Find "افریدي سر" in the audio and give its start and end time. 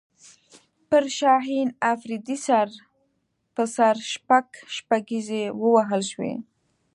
1.91-2.69